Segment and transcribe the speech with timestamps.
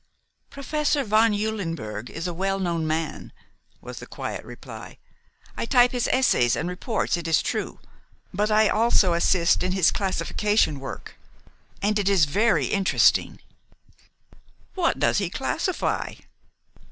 [0.49, 3.31] "Professor von Eulenberg is a well known man,"
[3.81, 4.97] was the quiet reply.
[5.55, 7.79] "I type his essays and reports, it is true;
[8.33, 11.17] but I also assist in his classification work,
[11.83, 13.41] and it is very interesting."
[14.73, 16.15] "What does he classify?"